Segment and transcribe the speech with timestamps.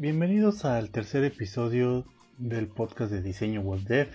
[0.00, 2.06] Bienvenidos al tercer episodio
[2.38, 4.08] del podcast de diseño web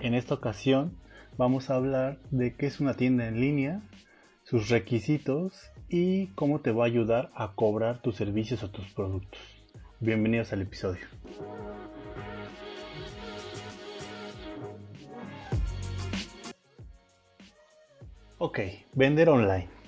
[0.00, 0.98] En esta ocasión
[1.38, 3.80] vamos a hablar de qué es una tienda en línea,
[4.42, 9.40] sus requisitos y cómo te va a ayudar a cobrar tus servicios o tus productos.
[10.00, 11.06] Bienvenidos al episodio.
[18.38, 18.58] Ok,
[18.94, 19.79] vender online.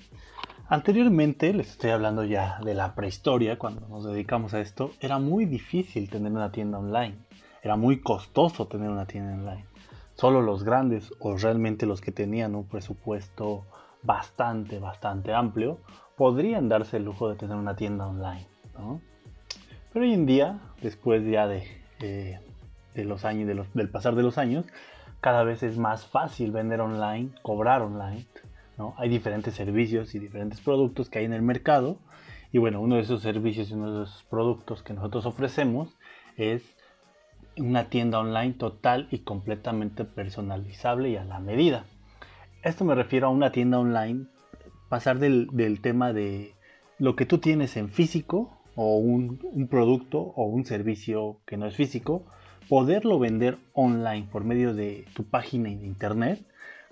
[0.73, 5.45] Anteriormente, les estoy hablando ya de la prehistoria, cuando nos dedicamos a esto, era muy
[5.45, 7.19] difícil tener una tienda online.
[7.63, 9.67] Era muy costoso tener una tienda online.
[10.15, 13.67] Solo los grandes o realmente los que tenían un presupuesto
[14.03, 15.79] bastante, bastante amplio,
[16.17, 18.47] podrían darse el lujo de tener una tienda online.
[19.93, 21.65] Pero hoy en día, después ya de,
[22.01, 22.41] eh,
[22.95, 24.65] de los años, del pasar de los años,
[25.21, 28.27] cada vez es más fácil vender online, cobrar online.
[28.99, 31.99] Hay diferentes servicios y diferentes productos que hay en el mercado.
[32.53, 35.97] Y bueno, uno de esos servicios y uno de esos productos que nosotros ofrecemos
[36.37, 36.63] es
[37.57, 41.85] una tienda online total y completamente personalizable y a la medida.
[42.63, 44.27] Esto me refiero a una tienda online,
[44.89, 45.49] pasar del,
[45.81, 46.55] tema de
[46.99, 51.67] lo que tú tienes en físico o un, un, producto o un servicio que no
[51.67, 52.25] es físico
[52.69, 56.43] poderlo vender online por medio de tu página de internet,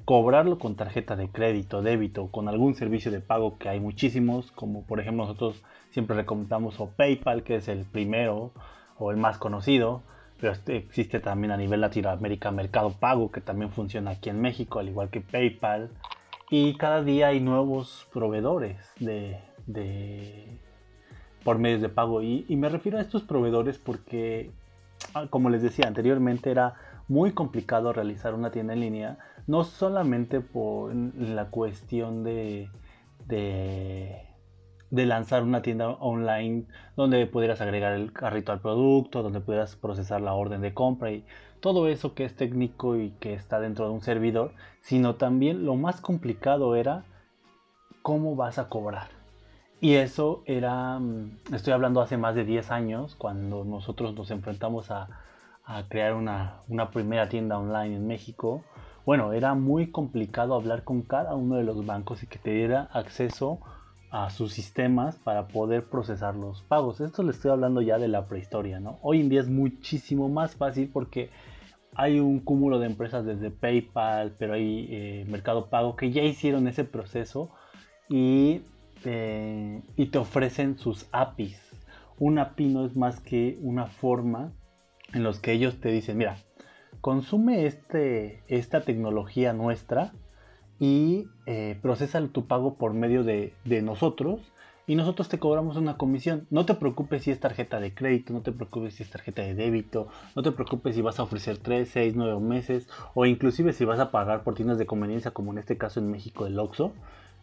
[0.04, 4.84] cobrarlo con tarjeta de crédito, débito, con algún servicio de pago que hay muchísimos, como
[4.84, 8.52] por ejemplo nosotros siempre recomendamos o PayPal, que es el primero
[8.98, 10.02] o el más conocido,
[10.40, 14.78] pero este existe también a nivel Latinoamérica Mercado Pago, que también funciona aquí en México,
[14.78, 15.90] al igual que PayPal.
[16.50, 19.38] Y cada día hay nuevos proveedores de,
[21.44, 22.22] por medios de pago.
[22.22, 24.50] y me refiero a estos proveedores porque
[25.14, 26.74] Ah, como les decía anteriormente, era
[27.08, 29.18] muy complicado realizar una tienda en línea,
[29.50, 32.70] no solamente por la cuestión de,
[33.26, 34.26] de,
[34.90, 40.34] lanzar una tienda online donde pudieras agregar el carrito al producto, donde pudieras procesar la
[40.34, 41.24] orden de compra y
[41.58, 44.52] todo eso que es técnico y que está dentro de un servidor,
[44.82, 47.02] sino también lo más complicado era
[48.02, 49.08] cómo vas a cobrar.
[49.80, 54.92] Y eso era, mm, estoy hablando hace más de 10 años, cuando nosotros nos enfrentamos
[54.92, 55.08] a,
[55.88, 58.64] crear una, primera tienda online en México.
[59.06, 62.88] Bueno, era muy complicado hablar con cada uno de los bancos y que te diera
[62.92, 63.60] acceso
[64.10, 67.00] a sus sistemas para poder procesar los pagos.
[67.00, 68.98] Esto le estoy hablando ya de la prehistoria, ¿no?
[69.02, 71.30] Hoy en día es muchísimo más fácil porque
[71.94, 76.66] hay un cúmulo de empresas desde PayPal, pero hay eh, Mercado Pago que ya hicieron
[76.68, 77.50] ese proceso
[78.08, 78.62] y
[79.00, 81.58] este, y te ofrecen sus APIs.
[82.18, 84.52] Un API no es más que una forma
[85.14, 86.36] en los que ellos te dicen, mira,
[87.00, 90.12] consume este, esta tecnología nuestra
[90.78, 94.40] y eh, procesa tu pago por medio de, de, nosotros
[94.86, 96.46] y nosotros te cobramos una comisión.
[96.50, 99.54] No te preocupes si es tarjeta de crédito, no te preocupes si es tarjeta de
[99.54, 103.84] débito, no te preocupes si vas a ofrecer 3, 6, 9 meses o inclusive si
[103.84, 106.92] vas a pagar por tiendas de conveniencia como en este caso en México el Oxxo.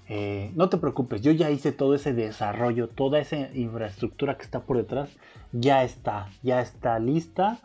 [0.10, 4.62] Eh, no te preocupes, yo ya hice todo ese desarrollo, toda esa infraestructura que está
[4.62, 5.10] por detrás,
[5.52, 7.60] ya está, ya está lista.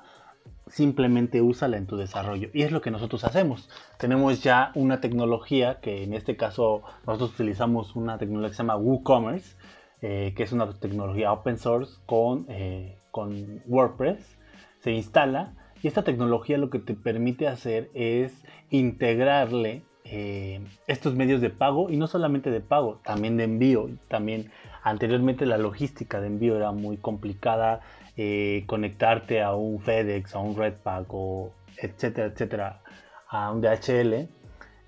[0.67, 2.49] Simplemente úsala en tu desarrollo.
[2.53, 3.69] Y es lo que nosotros hacemos.
[3.99, 8.77] Tenemos ya una tecnología que en este caso nosotros utilizamos una tecnología que se llama
[8.77, 9.57] WooCommerce,
[10.01, 14.39] eh, que es una tecnología open source con, eh, con WordPress.
[14.81, 21.41] Se instala y esta tecnología lo que te permite hacer es integrarle eh, estos medios
[21.41, 23.89] de pago y no solamente de pago, también de envío.
[24.09, 24.51] También
[24.83, 27.81] anteriormente la logística de envío era muy complicada,
[28.17, 32.83] eh, conectarte a un FedEx, a un Redpack o etcétera, etcétera,
[33.29, 34.29] a un DHL.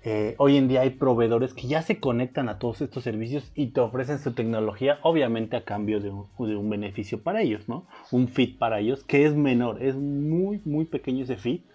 [0.07, 3.67] Eh, hoy en día hay proveedores que ya se conectan a todos estos servicios y
[3.67, 7.87] te ofrecen su tecnología, obviamente a cambio de un, de un beneficio para ellos, ¿no?
[8.11, 11.65] Un fit para ellos que es menor, es muy, muy pequeño ese fit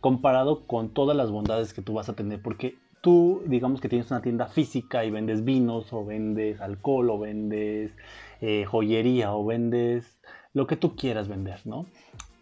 [0.00, 4.10] comparado con todas las bondades que tú vas a tener, porque tú digamos que tienes
[4.10, 7.92] una tienda física y vendes vinos o vendes alcohol o vendes
[8.40, 10.18] eh, joyería o vendes
[10.54, 11.86] lo que tú quieras vender, ¿no?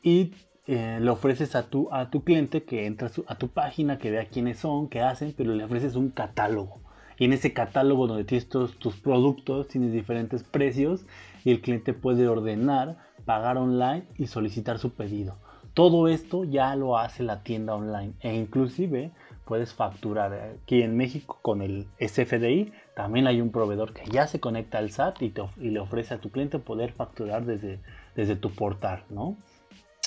[0.03, 0.33] Y
[0.67, 4.27] eh, le ofreces a tu, a tu cliente que entra a tu página, que vea
[4.27, 6.81] quiénes son, qué hacen, pero le ofreces un catálogo.
[7.19, 11.05] Y en ese catálogo donde tienes todos tus productos, tienes diferentes precios
[11.45, 12.97] y el cliente puede ordenar,
[13.27, 15.37] pagar online y solicitar su pedido.
[15.75, 19.13] Todo esto ya lo hace la tienda online e inclusive
[19.45, 20.33] puedes facturar.
[20.63, 24.91] Aquí en México con el SFDI también hay un proveedor que ya se conecta al
[24.91, 27.81] SAT y, le ofrece a tu cliente poder facturar desde,
[28.15, 29.37] desde tu portal, ¿no?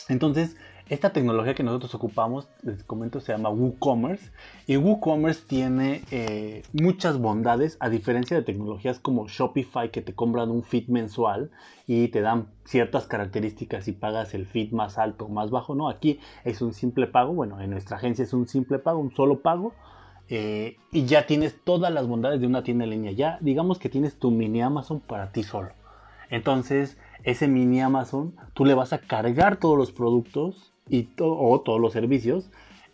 [0.09, 0.55] Entonces,
[0.89, 4.31] Esta tecnología que nosotros ocupamos, les comento, se llama WooCommerce.
[4.67, 10.51] Y WooCommerce tiene eh, muchas bondades, a diferencia de tecnologías como Shopify, que te compran
[10.51, 11.51] un feed mensual
[11.88, 15.73] y te dan ciertas características y pagas el feed más alto o más bajo.
[15.73, 17.33] No, aquí es un simple pago.
[17.33, 19.73] Bueno, en nuestra agencia es un simple pago, un solo pago.
[20.27, 23.13] Eh, y ya tienes todas las bondades de una tienda en línea.
[23.13, 25.69] Ya digamos que tienes tu mini Amazon para ti solo.
[26.29, 31.79] Entonces, ese mini Amazon, tú le vas a cargar todos los productos y o todos
[31.79, 32.49] los servicios,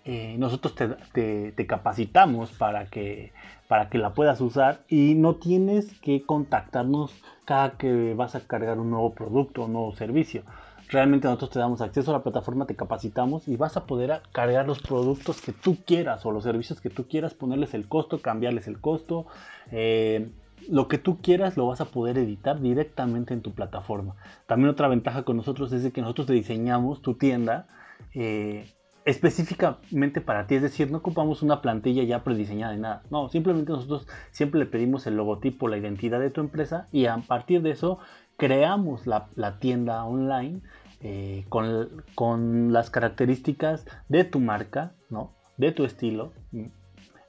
[0.05, 3.33] eh, nosotros te, capacitamos para que,
[3.67, 7.11] para que la puedas usar y no tienes que contactarnos
[7.45, 10.43] cada que vas a cargar un nuevo producto o nuevo servicio.
[10.87, 14.65] Realmente nosotros te damos acceso a la plataforma, te capacitamos y vas a poder cargar
[14.65, 18.67] los productos que tú quieras o los servicios que tú quieras, ponerles el costo, cambiarles
[18.67, 19.27] el costo.
[19.71, 20.31] Eh,
[20.69, 24.15] lo que tú quieras lo vas a poder editar directamente en tu plataforma.
[24.47, 27.67] También otra ventaja con nosotros es de que nosotros te diseñamos tu tienda
[28.13, 28.71] eh,
[29.05, 33.71] específicamente para ti, es decir, no ocupamos una plantilla ya prediseñada de nada, no, simplemente
[33.71, 37.71] nosotros siempre le pedimos el logotipo, la identidad de tu empresa y a partir de
[37.71, 37.99] eso
[38.37, 39.29] creamos la,
[39.59, 40.61] tienda online
[41.01, 45.33] eh, con, con, las características de tu marca, ¿no?
[45.57, 46.31] de tu estilo.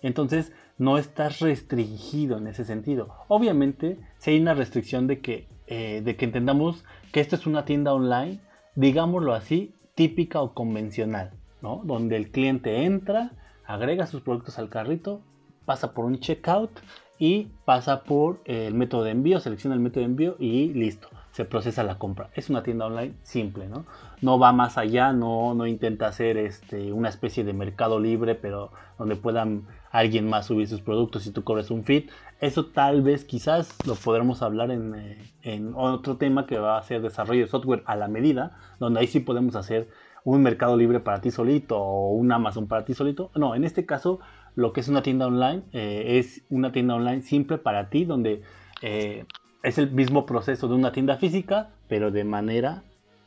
[0.03, 3.15] Entonces no estás restringido en ese sentido.
[3.29, 7.67] Obviamente, si hay una restricción de que, eh, de que entendamos que esto es una
[7.67, 8.41] tienda online,
[8.77, 11.83] digámoslo así, típica o convencional, ¿no?
[11.85, 13.33] Donde el cliente entra,
[13.67, 15.21] agrega sus productos al carrito,
[15.67, 16.71] pasa por un checkout
[17.19, 21.11] y pasa por el método de envío, selecciona el método de envío y listo,
[21.41, 22.29] se procesa la compra.
[22.35, 23.87] Es una tienda online simple, ¿no?
[24.21, 28.73] No va más allá, no, no intenta hacer este, una especie de mercado libre, pero
[28.99, 32.11] donde puedan alguien más subir sus productos y tú cobres un feed.
[32.43, 36.83] Eso tal vez quizás lo podremos hablar en, eh, en, otro tema que va a
[36.83, 39.89] ser desarrollo de software a la medida, donde ahí sí podemos hacer
[40.25, 43.31] un mercado libre para ti solito o un Amazon para ti solito.
[43.35, 44.21] No, en este caso
[44.57, 48.43] lo que es una tienda online eh, es una tienda online simple para ti donde
[48.83, 49.25] eh,
[49.63, 52.83] es el mismo proceso de una tienda física pero de manera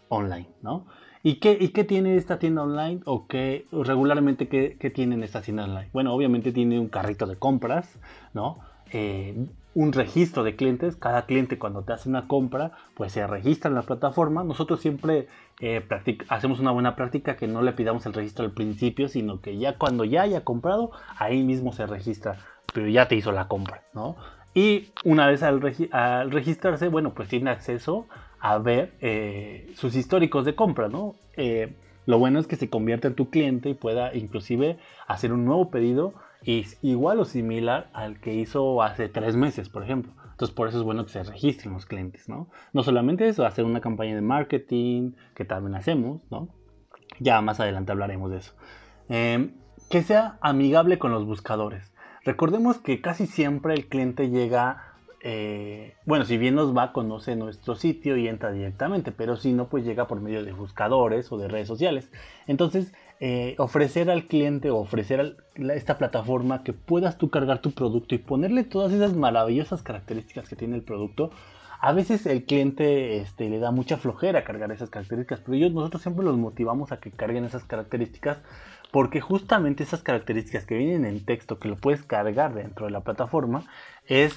[0.09, 0.85] online, ¿no?
[1.21, 3.01] ¿Y qué, ¿Y qué tiene esta tienda online?
[3.06, 5.89] ¿O qué regularmente qué, qué tienen esta tienda online?
[5.94, 7.97] Bueno, obviamente tiene un carrito de compras,
[8.33, 8.59] ¿no?
[8.91, 10.97] Eh, un registro de clientes.
[10.97, 14.44] Cada cliente cuando te hace una compra, pues se registra en la plataforma.
[14.44, 15.27] Nosotros siempre
[15.62, 15.86] eh,
[16.27, 19.77] hacemos una buena práctica que no le pidamos el registro al principio, sino que ya
[19.77, 22.38] cuando ya haya comprado, ahí mismo se registra,
[22.74, 24.18] pero ya te hizo la compra, ¿no?
[24.53, 25.61] Y una vez al,
[25.91, 28.07] al registrarse, bueno, pues tiene acceso
[28.39, 31.15] a ver eh, sus históricos de compra, ¿no?
[31.38, 31.73] Eh,
[32.05, 34.77] lo bueno es que se convierte en tu cliente y pueda inclusive
[35.07, 36.13] hacer un nuevo pedido
[36.81, 40.11] igual o similar al que hizo hace tres meses, por ejemplo.
[40.31, 42.50] Entonces por eso es bueno que se registren los clientes, ¿no?
[42.73, 46.50] No solamente eso, hacer una campaña de marketing, que también hacemos, ¿no?
[47.19, 48.53] Ya más adelante hablaremos de eso.
[49.07, 49.53] Em,
[49.89, 51.92] que sea amigable con los buscadores.
[52.25, 54.93] Recordemos que casi siempre el cliente llega
[55.25, 59.69] eh, bueno, si bien nos va, conoce nuestro sitio y entra directamente, pero si no,
[59.69, 62.11] pues llega por medio de buscadores o de redes sociales.
[62.45, 68.15] Entonces, eh, ofrecer al cliente o ofrecer esta plataforma que puedas tú cargar tu producto
[68.15, 71.31] y ponerle todas esas maravillosas características que tiene el producto,
[71.79, 76.01] a veces el cliente este, le da mucha flojera cargar esas características, pero ellos, nosotros
[76.01, 78.39] siempre los motivamos a que carguen esas características
[78.93, 83.01] porque justamente esas características que vienen en texto, que lo puedes cargar dentro de la
[83.01, 83.65] plataforma,
[84.05, 84.35] es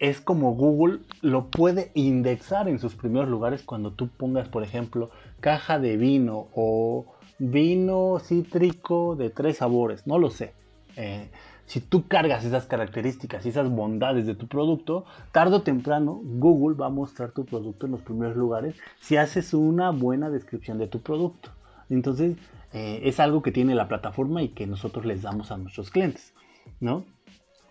[0.00, 5.10] es como Google lo puede indexar en sus primeros lugares cuando tú pongas, por ejemplo,
[5.38, 7.06] caja de vino o
[7.38, 10.52] vino cítrico de tres sabores, no lo sé.
[10.96, 11.30] Eh,
[11.66, 16.76] si tú cargas esas características y esas bondades de tu producto, tarde o temprano Google
[16.76, 20.88] va a mostrar tu producto en los primeros lugares si haces una buena descripción de
[20.88, 21.50] tu producto.
[21.88, 22.36] Entonces,
[22.72, 26.34] eh, es algo que tiene la plataforma y que nosotros les damos a nuestros clientes,
[26.80, 27.04] ¿no?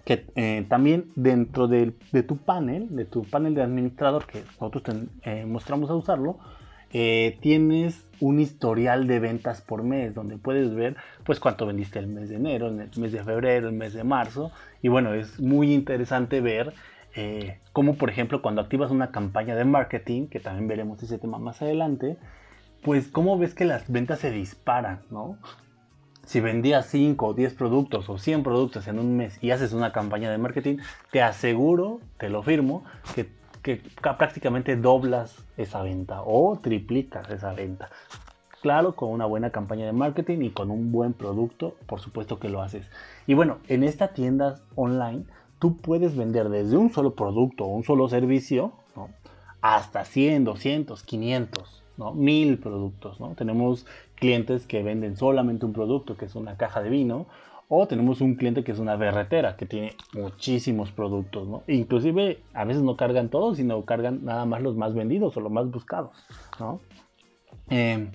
[0.06, 1.92] que eh, también dentro de,
[2.28, 4.94] tu panel, de tu panel de administrador que nosotros te,
[5.30, 6.40] eh, mostramos a usarlo,
[6.92, 12.28] tienes un historial de ventas por mes donde puedes ver pues cuánto vendiste el mes
[12.28, 16.42] de enero, el mes de febrero, el mes de marzo y bueno es muy interesante
[16.42, 16.74] ver
[17.72, 21.62] cómo por ejemplo cuando activas una campaña de marketing que también veremos ese tema más
[21.62, 22.18] adelante
[22.84, 25.38] pues cómo ves que las ventas se disparan, ¿no?
[26.32, 29.92] si vendías 5 o 10 productos o 100 productos en un mes y haces una
[29.92, 30.78] campaña de marketing,
[31.12, 33.82] te aseguro, te lo firmo, que,
[34.18, 37.90] prácticamente doblas esa venta o triplicas esa venta.
[38.62, 42.48] Claro, con una buena campaña de marketing y con un buen producto, por supuesto que
[42.48, 42.88] lo haces.
[43.28, 45.26] Y bueno, en esta tienda online,
[45.60, 48.72] tú puedes vender desde un solo producto o un solo servicio
[49.62, 52.14] hasta 100, 200, 500, ¿no?
[52.14, 53.20] 1000 productos.
[53.20, 53.36] ¿no?
[53.36, 57.28] Tenemos clientes que venden solamente un producto, que es una caja de vino,
[57.74, 61.64] o tenemos un cliente que es una berretera, que tiene muchísimos productos, ¿no?
[61.68, 65.54] Inclusive a veces no cargan todos, sino cargan nada más los más vendidos o los
[65.54, 66.12] más buscados,
[66.60, 66.82] ¿no?
[67.70, 68.12] Eh,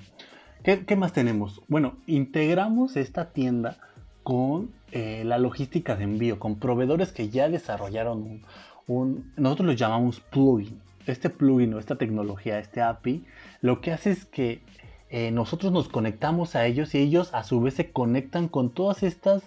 [0.62, 1.62] ¿qué, más tenemos?
[1.68, 3.78] Bueno, integramos esta tienda
[4.23, 8.42] con eh, la logística de envío, con proveedores que ya desarrollaron
[8.87, 10.83] un, nosotros lo llamamos plugin.
[11.06, 13.25] Este plugin o esta tecnología, este API,
[13.60, 14.60] lo que hace es que
[15.08, 19.02] eh, nosotros nos conectamos a ellos y ellos a su vez se conectan con todas
[19.02, 19.42] estas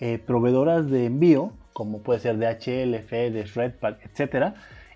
[0.00, 4.54] eh, proveedoras de envío, como puede ser DHL, FedEx, Redpack, etc.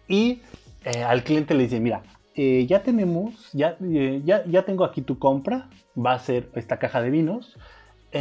[0.09, 0.43] Y
[0.85, 2.03] eh, al cliente le dice, mira,
[2.35, 7.11] ya tenemos, ya, ya, ya, tengo aquí tu compra, va a ser esta caja de
[7.11, 7.57] vinos.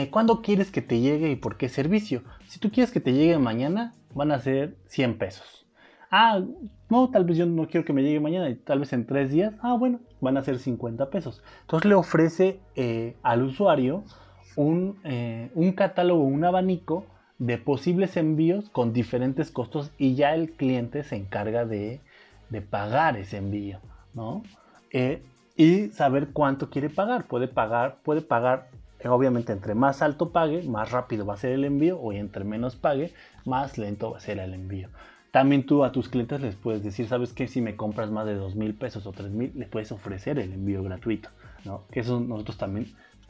[0.10, 2.24] ¿Cuándo quieres que te llegue y por qué servicio?
[2.48, 5.67] Si tú quieres que te llegue mañana, van a ser 100 pesos
[6.12, 6.42] ah,
[6.90, 9.54] no, tal vez yo no quiero que me llegue mañana, tal vez en tres días,
[9.62, 11.44] ah, bueno, van a ser 50 pesos.
[11.62, 14.04] Entonces le ofrece eh, al usuario
[14.56, 17.06] un, eh, un catálogo, un abanico
[17.40, 22.02] de posibles envíos con diferentes costos y ya el cliente se encarga de,
[22.70, 23.80] pagar ese envío,
[24.14, 24.44] ¿no?
[24.92, 25.22] Eh,
[25.56, 27.28] y saber cuánto quiere pagar.
[27.28, 28.70] Puede pagar, puede pagar,
[29.06, 32.76] obviamente entre más alto pague, más rápido va a ser el envío, o entre menos
[32.76, 33.14] pague,
[33.46, 34.90] más lento va a ser el envío.
[35.32, 37.48] También tú a tus clientes les puedes decir, ¿sabes qué?
[37.48, 40.54] Si me compras más de dos mil pesos o tres mil, les puedes ofrecer el
[40.54, 41.30] envío gratuito,
[41.66, 41.84] ¿no?
[41.92, 42.88] Que eso nosotros también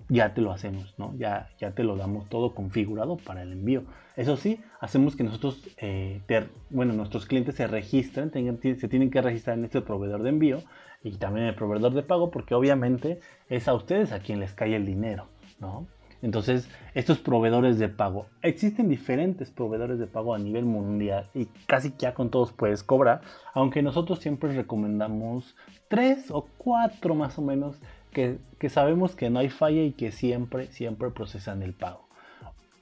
[0.09, 1.13] ya te lo hacemos, ¿no?
[1.17, 3.83] Ya, ya te lo damos todo configurado para el envío.
[4.15, 6.21] Eso sí, hacemos que nosotros, eh,
[6.69, 10.63] bueno, nuestros clientes se registren, se tienen que registrar en este proveedor de envío
[11.03, 14.53] y también en el proveedor de pago, porque obviamente es a ustedes a quien les
[14.53, 15.27] cae el dinero,
[15.59, 15.87] ¿no?
[16.21, 21.93] Entonces, estos proveedores de pago, existen diferentes proveedores de pago a nivel mundial y casi
[21.97, 23.21] ya con todos puedes cobrar,
[23.53, 25.55] aunque nosotros siempre recomendamos
[25.89, 27.77] tres o cuatro más o menos
[28.11, 32.07] que, sabemos que no hay falla y que siempre, siempre procesan el pago.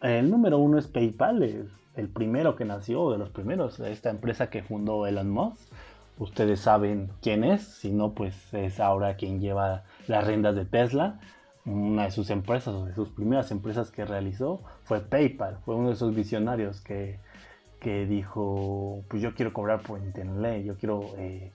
[0.01, 4.49] El número uno es PayPal, el, el primero que nació, de los primeros, esta empresa
[4.49, 5.59] que fundó Elon Musk.
[6.17, 11.19] Ustedes saben quién es, si no, pues es ahora quien lleva las riendas de Tesla
[11.65, 15.59] una de sus empresas, o de sus primeras empresas que realizó, fue PayPal.
[15.65, 17.19] Fue uno de esos visionarios que,
[17.79, 21.51] que dijo, pues yo quiero cobrar por internet, yo quiero eh,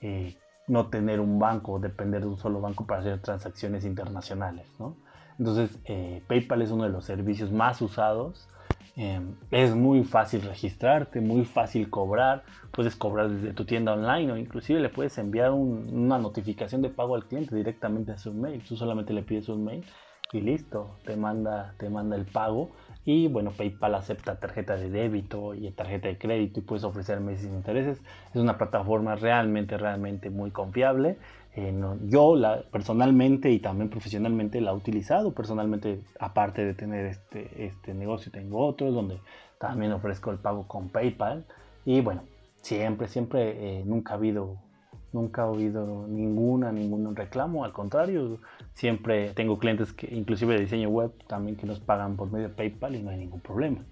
[0.00, 0.36] eh,
[0.68, 4.66] no tener un banco, depender de un solo banco para hacer transacciones internacionales.
[4.78, 4.96] ¿no?
[5.38, 8.48] Entonces, eh, PayPal es uno de los servicios más usados
[8.96, 12.44] Em, es muy fácil registrarte, muy fácil cobrar.
[12.70, 17.16] Puedes cobrar desde tu tienda online o inclusive le puedes enviar una notificación de pago
[17.16, 18.62] al cliente directamente a su mail.
[18.62, 19.84] Tú solamente le pides un mail
[20.32, 22.70] y listo, te manda, te manda el pago.
[23.04, 27.42] Y bueno, PayPal acepta tarjeta de débito y tarjeta de crédito y puedes ofrecer meses
[27.42, 28.00] sin intereses.
[28.32, 31.18] Es una plataforma realmente, realmente muy confiable.
[31.56, 31.72] Eh,
[32.06, 35.32] yo la, personalmente y también profesionalmente la he utilizado.
[35.34, 39.20] Personalmente, aparte de tener este, este negocio, tengo otros donde
[39.58, 41.44] también ofrezco el pago con PayPal.
[41.84, 42.22] Y bueno,
[42.62, 44.56] siempre, siempre, eh, nunca ha habido,
[45.12, 47.64] nunca ha habido ninguna, ningún reclamo.
[47.64, 48.38] Al contrario,
[48.72, 52.54] siempre tengo clientes que, inclusive de diseño web, también que nos pagan por medio de
[52.54, 53.84] PayPal y no hay ningún problema.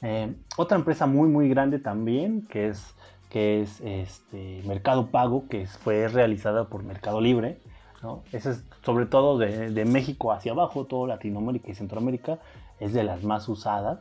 [0.00, 2.94] Eh, otra empresa muy, muy grande también, que es
[3.32, 7.60] que es este, Mercado Pago, que fue realizada por Mercado Libre.
[8.02, 8.24] ¿no?
[8.30, 12.40] Esa es sobre todo de, México hacia abajo, todo Latinoamérica y Centroamérica,
[12.78, 14.00] es de las más usadas.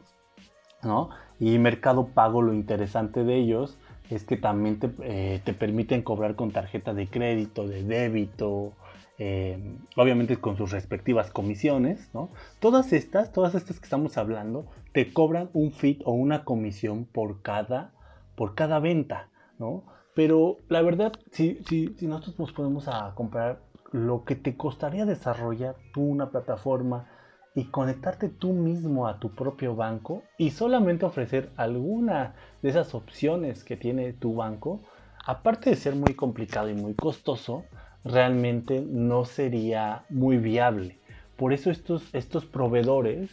[0.83, 1.11] ¿no?
[1.39, 3.77] Y Mercado Pago, lo interesante de ellos
[4.09, 8.73] es que también te, eh, permiten cobrar con tarjeta de crédito, de débito,
[9.17, 12.31] eh, obviamente con sus respectivas comisiones, ¿no?
[12.59, 17.41] Todas estas, todas estas que estamos hablando, te cobran un fit o una comisión por
[17.41, 17.93] cada
[18.35, 19.83] por cada venta, ¿no?
[20.13, 23.59] Pero la verdad, si, si, si nosotros nos ponemos a comprar
[23.91, 27.07] lo que te costaría desarrollar tú una plataforma
[27.55, 33.63] y conectarte tú mismo a tu propio banco y solamente ofrecer alguna de esas opciones
[33.63, 34.79] que tiene tu banco,
[35.25, 37.65] aparte de ser muy complicado y muy costoso,
[38.03, 40.99] realmente no sería muy viable.
[41.35, 43.31] Por eso estos, estos proveedores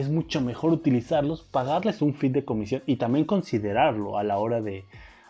[0.00, 4.60] es mucho mejor utilizarlos, pagarles un feed de comisión y también considerarlo a la hora
[4.60, 4.84] de,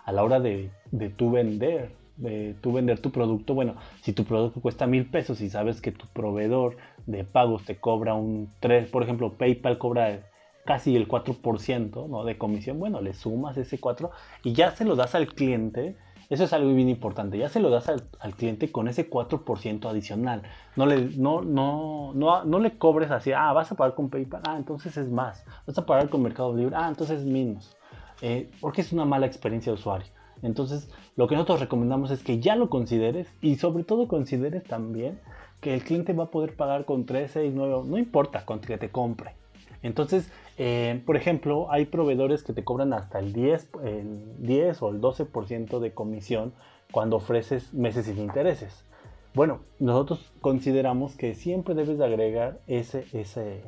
[0.04, 3.54] a la hora de, de tu vender, de tu vender tu producto.
[3.54, 7.76] Bueno, si tu producto cuesta mil pesos y sabes que tu proveedor de pagos te
[7.76, 10.26] cobra un 3, por ejemplo, PayPal cobra
[10.64, 12.24] casi el 4% ¿no?
[12.24, 14.10] de comisión, bueno, le sumas ese 4
[14.44, 15.96] y ya se lo das al cliente
[16.30, 17.36] eso es algo bien importante.
[17.36, 20.42] Ya se lo das al, cliente con ese 4% adicional.
[20.76, 24.56] No le, no, no, no, le cobres así, ah, vas a pagar con PayPal, ah,
[24.56, 25.44] entonces es más.
[25.66, 27.76] Vas a pagar con Mercado Libre, ah, entonces es menos.
[28.22, 30.06] Eh, porque es una mala experiencia de usuario.
[30.42, 35.20] Entonces, lo que nosotros recomendamos es que ya lo consideres y sobre todo consideres también
[35.60, 38.78] que el cliente va a poder pagar con 3, 6, 9, no importa con que
[38.78, 39.34] te compre.
[39.82, 44.90] Entonces, eh, por ejemplo, hay proveedores que te cobran hasta el 10, el 10 o
[44.90, 46.52] el 12% de comisión
[46.92, 48.84] cuando ofreces meses sin intereses.
[49.32, 53.62] Bueno, nosotros consideramos que siempre debes de agregar ese, ese,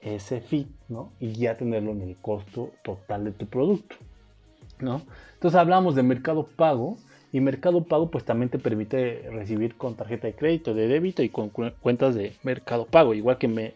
[0.00, 1.12] ese fee, ¿no?
[1.18, 3.96] Y ya tenerlo en el costo total de tu producto,
[4.80, 5.02] ¿no?
[5.34, 6.98] Entonces hablamos de mercado pago
[7.32, 11.30] y mercado pago pues también te permite recibir con tarjeta de crédito, de débito y
[11.30, 13.74] con cuentas de mercado pago, igual que me,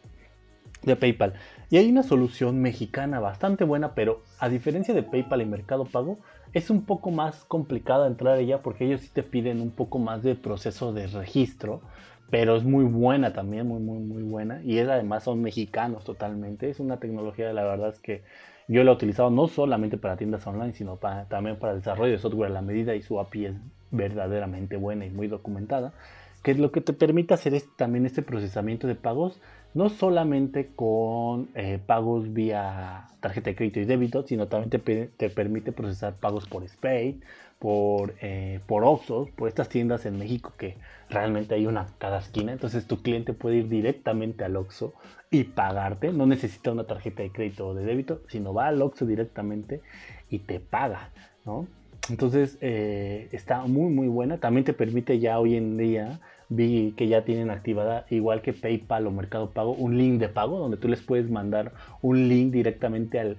[0.83, 1.35] de PayPal.
[1.73, 6.19] Y hay una solución mexicana bastante buena, pero a diferencia de PayPal y Mercado Pago,
[6.53, 10.23] es un poco más complicada entrar ella porque ellos sí te piden un poco más
[10.23, 11.81] de proceso de registro,
[12.29, 14.61] pero es muy buena también, muy, muy, muy buena.
[14.63, 16.69] Y es además son mexicanos totalmente.
[16.69, 18.23] Es una tecnología, la verdad es que
[18.69, 22.13] yo la he utilizado no solamente para tiendas online, sino para, también para el desarrollo
[22.13, 23.55] de software a la medida y su API es
[23.91, 25.95] verdaderamente buena y muy documentada
[26.43, 29.41] que es lo que te permite hacer es también este procesamiento de pagos,
[29.75, 34.71] no solamente con eh, pagos vía tarjeta de crédito y débito, sino también
[35.17, 37.21] te, permite procesar pagos por SPAY,
[37.59, 40.77] por, eh, por Oxxo, por estas tiendas en México que
[41.09, 44.95] realmente hay una cada esquina, entonces tu cliente puede ir directamente al Oxxo
[45.31, 49.07] y pagarte, no necesita una tarjeta de crédito o de débito, sino va al Oxxo
[49.07, 49.81] directamente
[50.29, 51.11] y te paga,
[51.45, 51.67] ¿no?
[52.11, 54.39] Entonces eh, está muy muy buena.
[54.39, 56.21] También te permite ya hoy en día,
[56.57, 60.77] que ya tienen activada, igual que PayPal o Mercado Pago, un link de pago donde
[60.77, 63.37] tú les puedes mandar un link directamente al,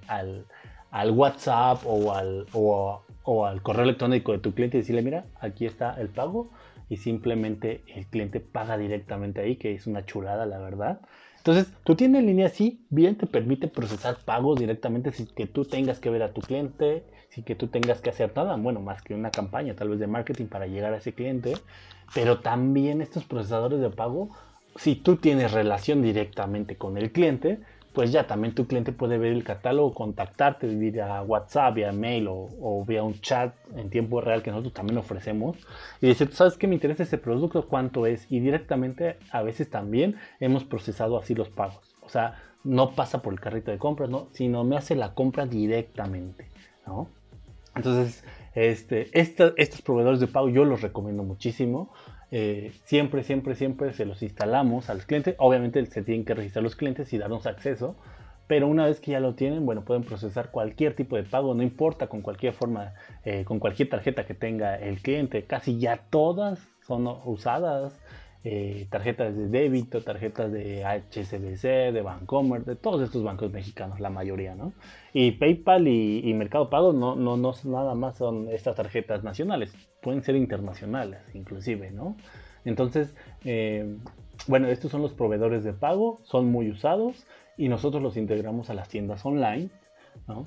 [0.90, 5.66] al, WhatsApp o al, o, al correo electrónico de tu cliente y decirle, mira, aquí
[5.66, 6.50] está el pago
[6.88, 11.00] y simplemente el cliente paga directamente ahí, que es una chulada la verdad.
[11.44, 15.66] Entonces, tu tienda en línea sí, bien te permite procesar pagos directamente sin que tú
[15.66, 19.02] tengas que ver a tu cliente, sin que tú tengas que hacer nada, bueno, más
[19.02, 21.52] que una campaña tal vez de marketing para llegar a ese cliente,
[22.14, 24.30] pero también estos procesadores de pago,
[24.76, 27.60] si tú tienes relación directamente con el cliente,
[27.94, 32.84] pues ya también tu cliente puede ver el catálogo, contactarte vía WhatsApp, vía mail o,
[32.86, 35.56] vía un chat en tiempo real que nosotros también ofrecemos
[36.00, 37.68] y decir, ¿sabes qué me interesa este producto?
[37.68, 38.26] ¿Cuánto es?
[38.30, 41.94] Y directamente a veces también hemos procesado así los pagos.
[42.02, 44.26] O sea, no pasa por el carrito de compras, ¿no?
[44.32, 46.48] sino me hace la compra directamente.
[46.86, 47.08] ¿no?
[47.76, 51.92] Entonces, este, estos proveedores de pago yo los recomiendo muchísimo.
[52.36, 55.36] Eh, siempre, siempre, siempre se los instalamos a los clientes.
[55.38, 57.94] Obviamente se tienen que registrar los clientes y darnos acceso.
[58.48, 61.62] Pero una vez que ya lo tienen, bueno, pueden procesar cualquier tipo de pago, no
[61.62, 62.94] importa con cualquier forma,
[63.24, 65.44] eh, con cualquier tarjeta que tenga el cliente.
[65.44, 68.00] Casi ya todas son usadas
[68.46, 74.10] eh, tarjetas de débito, tarjetas de HSBC, de Bancomer, de todos estos bancos mexicanos, la
[74.10, 74.74] mayoría, ¿no?
[75.14, 80.22] Y PayPal y, Mercado Pago no, no, no nada más son estas tarjetas nacionales, pueden
[80.22, 82.16] ser internacionales inclusive, ¿no?
[82.66, 83.14] Entonces,
[83.46, 83.96] eh,
[84.46, 87.26] bueno, estos son los proveedores de pago, son muy usados
[87.56, 89.70] y nosotros los integramos a las tiendas online,
[90.28, 90.46] ¿no?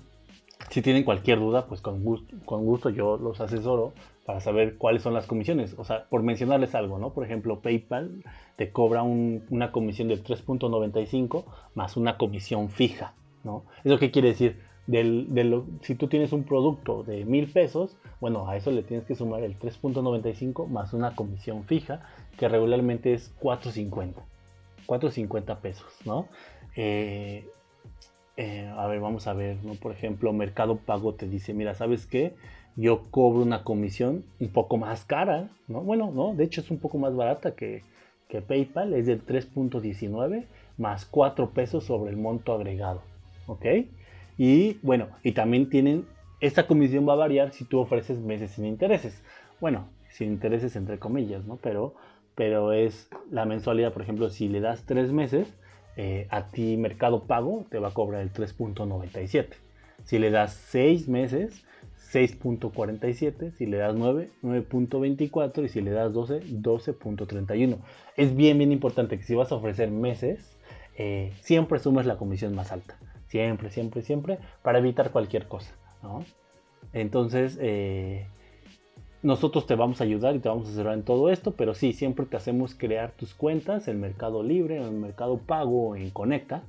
[0.69, 3.93] Si tienen cualquier duda, pues con gusto, con gusto yo los asesoro
[4.27, 5.73] para saber cuáles son las comisiones.
[5.77, 7.13] O sea, por mencionarles algo, ¿no?
[7.13, 8.25] Por ejemplo, PayPal
[8.57, 13.13] te cobra una comisión del 3.95 más una comisión fija,
[13.45, 13.63] ¿no?
[13.85, 14.59] ¿Eso qué quiere decir?
[14.85, 19.15] Del, si tú tienes un producto de mil pesos, bueno, a eso le tienes que
[19.15, 22.01] sumar el 3.95 más una comisión fija,
[22.37, 24.15] que regularmente es 4.50.
[24.87, 26.27] 4.50 pesos, ¿no?
[26.75, 27.49] Eh,
[28.35, 29.73] eh, a ver, vamos a ver, ¿no?
[29.75, 32.35] Por ejemplo, Mercado Pago te dice, mira, ¿sabes qué?
[32.77, 35.81] Yo cobro una comisión un poco más cara, ¿no?
[35.81, 37.83] Bueno, no, de hecho es un poco más barata que,
[38.47, 40.45] PayPal, es del 3.19
[40.77, 43.01] más 4 pesos sobre el monto agregado,
[43.47, 43.65] ¿ok?
[44.37, 46.05] Y bueno, y también tienen,
[46.39, 49.23] esta comisión va a variar si tú ofreces meses sin intereses.
[49.59, 51.57] Bueno, sin intereses entre comillas, ¿no?
[51.57, 51.95] Pero,
[52.35, 55.51] pero es la mensualidad, por ejemplo, si le das 3 meses,
[55.95, 59.47] eh, a ti Mercado Pago te va a cobrar el 3.97.
[60.03, 61.65] Si le das 6 meses,
[62.11, 67.77] 6.47, si le das 9, 9.24 y si le das 12, 12.31.
[68.15, 70.57] Es bien, bien importante que si vas a ofrecer meses,
[70.97, 72.97] eh, siempre sumes la comisión más alta.
[73.27, 75.73] Siempre, siempre, siempre, para evitar cualquier cosa.
[76.93, 78.25] Entonces, eh,
[79.21, 81.91] nosotros te vamos a ayudar y te vamos a asesorar en todo esto, pero sí,
[81.91, 86.63] siempre te hacemos crear tus cuentas en Mercado Libre, en Mercado Pago, en Conecta,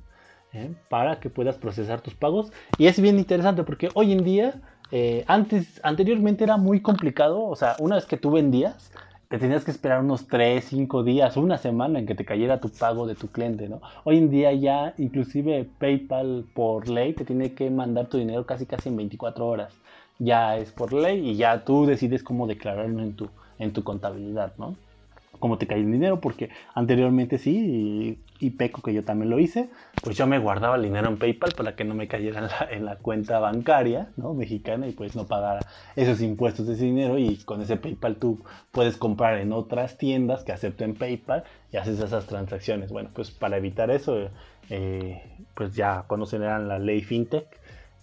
[0.53, 0.71] ¿eh?
[0.89, 2.51] para que puedas procesar tus pagos.
[2.77, 4.61] Y es bien interesante porque hoy en día
[4.91, 8.91] eh, antes, anteriormente era muy complicado, o sea, una vez que tú vendías,
[9.29, 12.69] te tenías que esperar unos 3, 5 días, una semana en que te cayera tu
[12.69, 13.79] pago de tu cliente, ¿no?
[14.03, 18.65] Hoy en día ya inclusive PayPal por ley te tiene que mandar tu dinero casi
[18.65, 19.73] casi en 24 horas.
[20.17, 24.53] Ya es por ley y ya tú decides cómo declararlo en tu, en tu contabilidad,
[24.57, 24.75] ¿no?
[25.39, 29.69] Cómo te cae el dinero, porque anteriormente sí, y, peco que yo también lo hice,
[30.01, 32.67] pues yo me guardaba el dinero en PayPal para que no me cayera en la,
[32.71, 34.33] en la cuenta bancaria ¿no?
[34.33, 38.43] mexicana y pues no pagara esos impuestos de ese dinero y con ese PayPal tú
[38.71, 42.91] puedes comprar en otras tiendas que acepten PayPal y haces esas transacciones.
[42.91, 44.29] Bueno, pues para evitar eso,
[44.69, 45.21] eh,
[45.53, 47.47] pues ya conocerán la ley FinTech,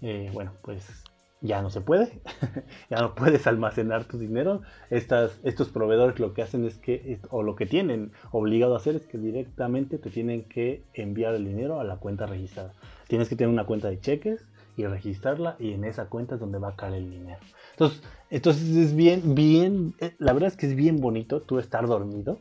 [0.02, 1.05] eh, bueno, pues
[1.46, 2.20] ya no se puede,
[2.90, 4.62] ya no puedes almacenar tu dinero.
[4.90, 9.06] Estos proveedores lo que hacen es que, o lo que tienen obligado a hacer es
[9.06, 12.72] que directamente te tienen que enviar el dinero a la cuenta registrada.
[13.08, 16.58] Tienes que tener una cuenta de cheques y registrarla y en esa cuenta es donde
[16.58, 17.40] va a caer el dinero.
[17.72, 21.86] Entonces, entonces es bien, bien, eh, la verdad es que es bien bonito tú estar
[21.86, 22.38] dormido.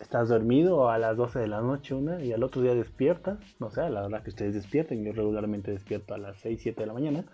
[0.00, 3.70] Estás dormido a las 12 de la noche una y al otro día despiertas, no
[3.70, 6.92] sé, la hora que ustedes despierten, yo regularmente despierto a las 6, 7 de la
[6.92, 7.24] mañana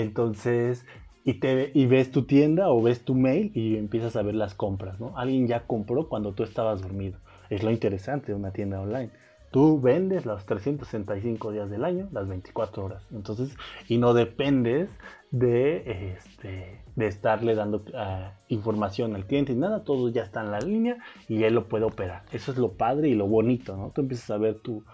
[0.00, 0.84] entonces,
[1.24, 4.54] y, te, y ves tu tienda o ves tu mail y empiezas a ver las
[4.54, 5.16] compras, ¿no?
[5.16, 7.18] Alguien ya compró cuando tú estabas dormido.
[7.48, 9.10] Es lo interesante de una tienda online.
[9.50, 13.06] Tú vendes los 365 días del año, las 24 horas.
[13.10, 13.56] Entonces,
[13.88, 14.90] y no dependes
[15.30, 20.50] de, este, de estarle dando ah, información al cliente y nada, todo ya está en
[20.50, 22.24] la línea y él lo puede operar.
[22.32, 23.92] Eso es lo padre y lo bonito, ¿no?
[23.94, 24.84] Tú empiezas a ver tu,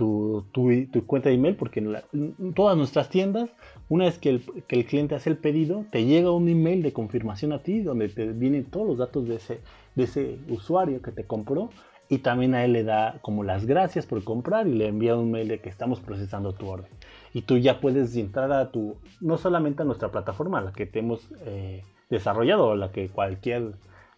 [0.00, 3.50] tu, tu, cuenta de email, porque en, todas nuestras tiendas,
[3.90, 6.94] una vez que el, que el, cliente hace el pedido, te llega un email de
[6.94, 9.60] confirmación a ti, donde te vienen todos los datos de ese,
[9.96, 11.68] de ese usuario que te compró,
[12.08, 15.30] y también a él le da como las gracias por comprar y le envía un
[15.30, 16.90] mail de que estamos procesando tu orden.
[17.34, 21.00] Y tú ya puedes entrar a tu, no solamente a nuestra plataforma, la que te
[21.00, 23.74] hemos eh, desarrollado o la que cualquier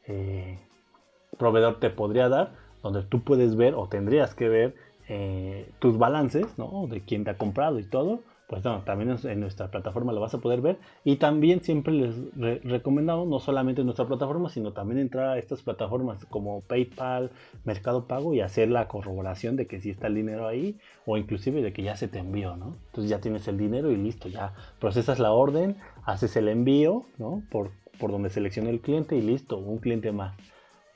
[0.07, 0.61] eh,
[1.37, 2.53] proveedor te podría dar,
[2.85, 4.75] donde tú puedes ver o tendrías que ver
[5.08, 6.86] eh, tus balances, ¿no?
[6.88, 8.20] De quién te ha comprado y todo,
[8.52, 10.78] pues no, también en nuestra plataforma lo vas a poder ver.
[11.04, 12.14] Y también siempre les
[12.62, 17.30] recomendamos, no solamente en nuestra plataforma, sino también entrar a estas plataformas como PayPal,
[17.64, 21.62] Mercado Pago y hacer la corroboración de que si está el dinero ahí o inclusive
[21.62, 22.76] de que ya se te envió, ¿no?
[22.88, 27.42] Entonces ya tienes el dinero y listo, ya procesas la orden, haces el envío, ¿no?
[27.50, 30.36] Por, por donde selecciona el cliente y listo, un cliente más.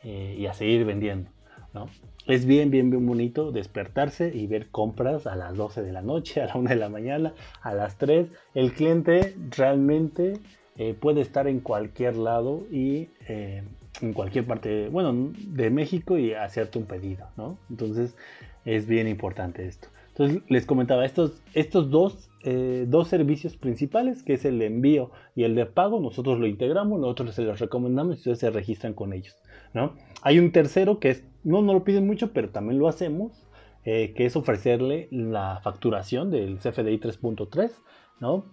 [0.02, 1.30] Eh, y a seguir vendiendo,
[1.72, 1.86] ¿no?
[2.26, 6.40] Es bien, bien, bien bonito despertarse y ver compras a las 12 de la noche,
[6.42, 8.26] a la 1 de la mañana, a las 3.
[8.54, 10.40] El cliente realmente
[10.76, 13.62] eh, puede estar en cualquier lado y eh,
[14.02, 17.58] en cualquier parte, bueno, de México y hacerte un pedido, ¿no?
[17.70, 18.16] Entonces
[18.64, 19.88] es bien importante esto.
[20.08, 25.10] Entonces les comentaba, estos, estos dos, eh, dos servicios principales, que es el de envío
[25.34, 28.94] y el de pago, nosotros lo integramos, nosotros se los recomendamos y ustedes se registran
[28.94, 29.36] con ellos,
[29.76, 29.94] ¿no?
[30.22, 33.46] Hay un tercero que es no nos lo piden mucho, pero también lo hacemos,
[33.84, 37.70] eh, que es ofrecerle la facturación del CFDI 3.3,
[38.18, 38.46] ¿no?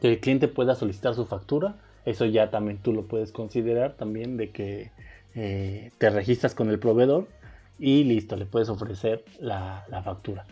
[0.00, 4.38] Que el cliente pueda solicitar su factura, eso ya también tú lo puedes considerar también
[4.38, 4.92] de que
[5.34, 7.28] eh, te registras con el proveedor
[7.78, 10.46] y listo, le puedes ofrecer la, factura.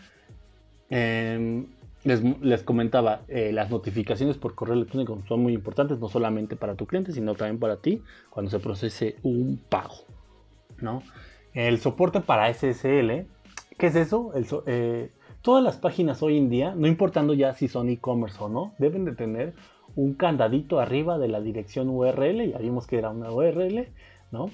[0.91, 1.65] Em,
[2.03, 6.87] les, comentaba, eh, las notificaciones por correo electrónico son muy importantes, no solamente para tu
[6.87, 10.05] cliente, sino también para ti cuando se procese un pago,
[10.79, 11.03] ¿no?
[11.53, 13.27] El soporte para SSL,
[13.77, 14.31] ¿qué es eso?
[14.65, 15.11] Eh,
[15.41, 19.05] todas las páginas hoy en día, no importando ya si son e-commerce o no, deben
[19.05, 19.53] de tener
[19.95, 23.89] un candadito arriba de la dirección URL, ya vimos que era una URL,
[24.31, 24.49] ¿no?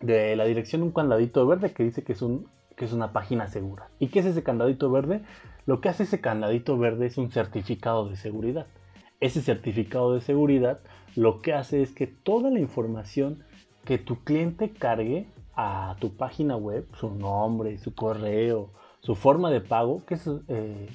[0.00, 3.48] De la dirección un candadito verde que dice que es, un, que es una página
[3.48, 3.88] segura.
[3.98, 5.22] ¿Y qué es ese candadito verde?
[5.66, 8.66] Lo que hace ese candadito verde es un certificado de seguridad.
[9.20, 10.80] Ese certificado de seguridad
[11.16, 13.44] lo que hace es que toda la información
[13.84, 18.70] que tu cliente cargue a tu página web, su nombre, su correo,
[19.00, 20.16] su forma de pago, que
[20.48, 20.88] eh,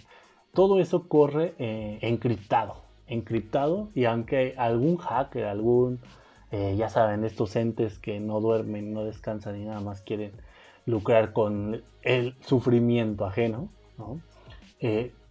[0.53, 5.99] todo eso corre eh, encriptado, encriptado y aunque algún hacker, algún,
[6.51, 10.31] eh, ya saben, estos entes que no duermen, no descansan y nada más quieren
[10.85, 14.21] lucrar con el sufrimiento ajeno, ¿no?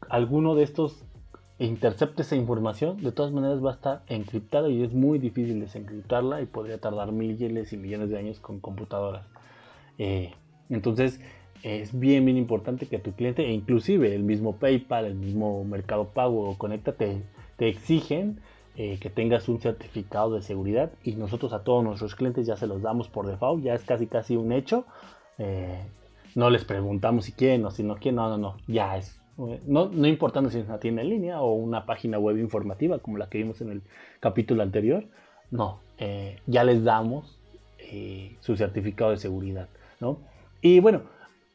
[0.08, 1.04] Alguno de estos
[1.58, 6.42] intercepte esa información, de todas maneras va a estar encriptada y es muy difícil desencriptarla
[6.42, 9.26] y podría tardar miles y millones de años con computadoras.
[9.98, 10.32] Eh,
[10.68, 11.20] entonces
[11.62, 16.08] es bien, bien importante que tu cliente, e inclusive el mismo PayPal, el mismo Mercado
[16.08, 17.22] Pago o Conecta te,
[17.58, 18.40] exigen
[18.76, 22.66] eh, que tengas un certificado de seguridad y nosotros a todos nuestros clientes ya se
[22.66, 24.84] los damos por default, ya es casi casi un hecho.
[25.38, 25.80] Eh,
[26.34, 29.88] no les preguntamos si quieren o si no quieren, no, no, no, ya es no,
[29.88, 33.28] no importando si es una tienda en línea o una página web informativa como la
[33.28, 33.82] que vimos en el
[34.20, 35.04] capítulo anterior,
[35.50, 37.38] no, eh, ya les damos
[37.78, 39.68] eh, su certificado de seguridad,
[40.00, 40.18] ¿no?
[40.60, 41.02] Y bueno,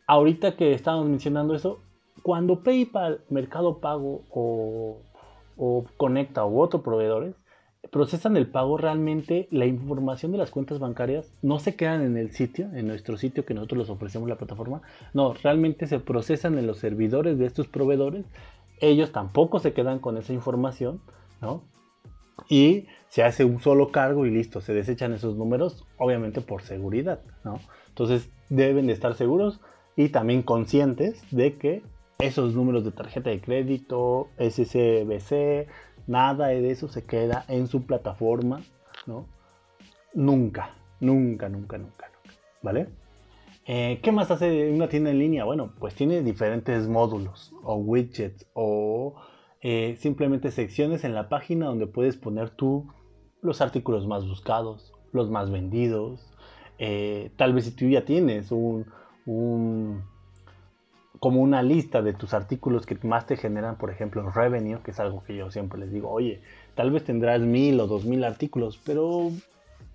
[0.07, 1.81] ahorita que estamos mencionando eso,
[2.21, 4.97] cuando PayPal, Mercado Pago o,
[5.57, 7.35] o Conecta u otros proveedores
[7.91, 12.31] procesan el pago realmente, la información de las cuentas bancarias no se quedan en el
[12.31, 14.81] sitio, en nuestro sitio que nosotros les ofrecemos la plataforma,
[15.13, 18.25] no, realmente se procesan en los servidores de estos proveedores,
[18.81, 21.01] ellos tampoco se quedan con esa información,
[21.41, 21.63] ¿no?
[22.47, 27.21] Y se hace un solo cargo y listo, se desechan esos números, obviamente por seguridad,
[27.43, 27.59] ¿no?
[27.89, 29.59] Entonces deben de estar seguros
[29.95, 31.83] y también conscientes de que
[32.19, 35.67] esos números de tarjeta de crédito, SCBC,
[36.09, 38.63] Nada de eso se queda en su plataforma,
[39.05, 39.27] ¿no?
[40.15, 42.11] Nunca, nunca, nunca, nunca,
[42.63, 42.87] ¿vale?
[43.67, 45.45] Eh, ¿Qué más hace una tienda en línea?
[45.45, 49.21] Bueno, pues tiene diferentes módulos o widgets o
[49.61, 52.87] eh, simplemente secciones en la página donde puedes poner tú
[53.43, 56.33] los artículos más buscados, los más vendidos.
[56.79, 58.87] Eh, tal vez si tú ya tienes un
[61.19, 64.99] como una lista de tus artículos que más te generan, por ejemplo, revenue, que es
[64.99, 66.41] algo que yo siempre les digo, oye,
[66.75, 69.29] tal vez tendrás mil o dos mil artículos, pero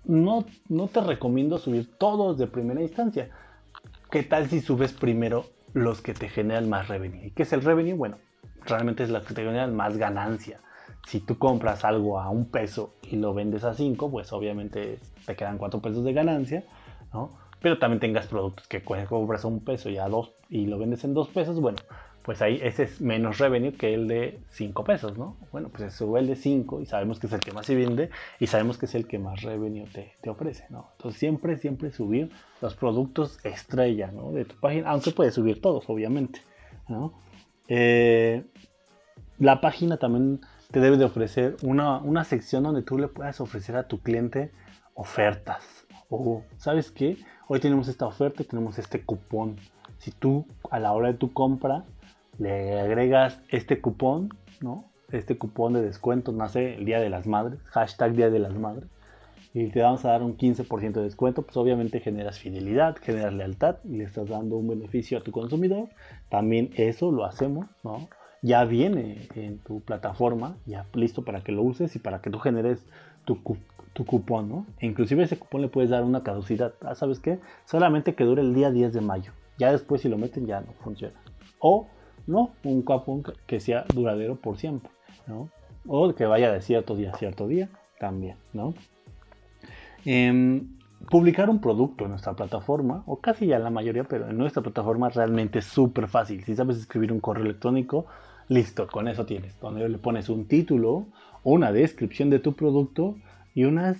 [0.03, 3.29] no, no te recomiendo subir todos de primera instancia.
[4.11, 7.27] ¿Qué tal si subes primero los que te generan más revenue?
[7.27, 7.95] ¿Y qué es el revenue?
[7.95, 8.17] Bueno,
[8.65, 10.59] realmente es la que te generan más ganancia.
[11.07, 15.35] Si tú compras algo a un peso y lo vendes a cinco, pues obviamente te
[15.35, 16.63] quedan cuatro pesos de ganancia,
[17.13, 17.31] ¿no?
[17.65, 21.03] Pero también tengas productos que compras a un peso y a dos y lo vendes
[21.03, 21.79] en dos pesos, bueno,
[22.21, 25.35] pues ahí ese es menos revenue que el de cinco pesos, ¿no?
[25.51, 27.73] Bueno, pues se sube el de cinco y sabemos que es el que más se
[27.73, 30.91] vende y sabemos que es el que más revenue te, te ofrece, ¿no?
[30.91, 32.29] Entonces siempre, siempre subir
[32.61, 34.31] los productos estrella, ¿no?
[34.31, 36.41] De tu página, aunque puedes subir todos, obviamente,
[36.87, 37.13] ¿no?
[37.67, 38.43] Eh,
[39.39, 43.75] la página también te debe de ofrecer una, una sección donde tú le puedas ofrecer
[43.75, 44.51] a tu cliente
[44.93, 45.63] ofertas.
[46.09, 47.17] O, ¿sabes qué?
[47.47, 49.57] Hoy tenemos esta oferta tenemos este cupón.
[49.97, 51.85] Si tú a la hora de tu compra
[52.37, 54.29] le agregas este cupón,
[54.61, 54.85] ¿no?
[55.11, 58.89] Este cupón de descuento nace el Día de las Madres, hashtag Día de las Madres,
[59.53, 63.77] y te vamos a dar un 15% de descuento, pues obviamente generas fidelidad, generas lealtad
[63.85, 65.87] y le estás dando un beneficio a tu consumidor.
[66.29, 68.09] También eso lo hacemos, ¿no?
[68.41, 72.39] Ya viene en tu plataforma, ya listo para que lo uses y para que tú
[72.39, 72.85] generes
[73.25, 74.65] tu, cupón, ¿no?
[74.79, 76.73] E inclusive ese cupón le puedes dar una caducidad.
[76.81, 77.39] Ah, ¿sabes qué?
[77.65, 79.31] Solamente que dure el día 10 de mayo.
[79.57, 81.15] Ya después si lo meten ya no funciona.
[81.59, 81.87] O
[82.27, 84.89] no, un cupón que sea duradero por siempre,
[85.27, 85.49] ¿no?
[85.87, 88.73] O que vaya de cierto día a cierto día, también, ¿no?
[90.03, 90.75] Em,
[91.09, 95.09] publicar un producto en nuestra plataforma, o casi ya la mayoría, pero en nuestra plataforma
[95.09, 96.43] realmente es súper fácil.
[96.43, 98.05] Si sabes escribir un correo electrónico,
[98.47, 99.59] listo, con eso tienes.
[99.59, 101.05] Donde le pones un título,
[101.45, 103.15] una descripción de tu producto
[103.53, 103.97] y unas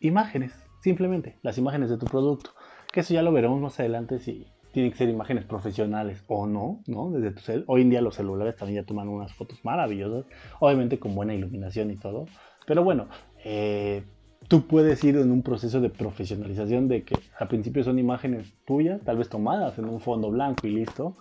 [0.00, 2.50] imágenes, simplemente las imágenes de tu producto.
[2.92, 6.80] Que eso ya lo veremos más adelante si tienen que ser imágenes profesionales o no,
[6.86, 7.10] ¿no?
[7.10, 7.64] Desde tu cel.
[7.66, 10.24] Hoy en día los celulares también ya toman unas fotos maravillosas,
[10.58, 12.26] obviamente con buena iluminación y todo.
[12.66, 13.08] Pero bueno,
[13.44, 14.04] eh,
[14.48, 19.02] tú puedes ir en un proceso de profesionalización de que al principio son imágenes tuyas,
[19.02, 21.16] tal vez tomadas en un fondo blanco y listo.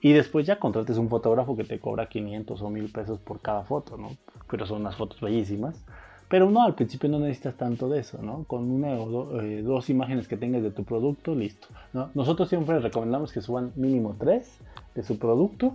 [0.00, 3.64] Y después ya contrates un fotógrafo que te cobra 500 o 1000 pesos por cada
[3.64, 4.16] foto, ¿no?
[4.50, 5.84] Pero son unas fotos bellísimas.
[6.30, 8.44] Pero no, al principio no necesitas tanto de eso, ¿no?
[8.44, 11.66] Con una o eh, dos imágenes que tengas de tu producto, listo.
[11.92, 12.10] ¿no?
[12.14, 14.60] Nosotros siempre recomendamos que suban mínimo tres
[14.94, 15.74] de su producto,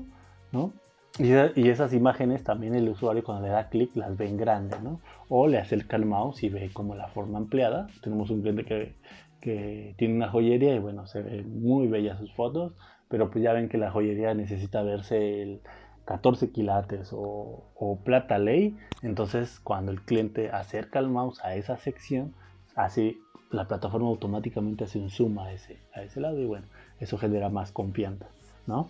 [0.53, 0.71] ¿no?
[1.19, 5.01] Y, esas imágenes también el usuario cuando le da clic las ve en grande, ¿no?
[5.27, 7.88] O le acerca el mouse y ve como la forma ampliada.
[8.01, 8.95] Tenemos un cliente que,
[9.41, 12.73] que tiene una joyería y bueno, se ve muy bella sus fotos,
[13.15, 15.62] pero pues ya ven que la joyería necesita verse el
[16.04, 17.63] 14 quilates o,
[18.04, 22.34] plata ley, entonces cuando el cliente acerca el mouse a esa sección,
[22.75, 26.65] así la plataforma automáticamente hace un zoom a ese, a ese lado y bueno,
[26.99, 28.25] eso genera más confianza,
[28.67, 28.89] ¿no?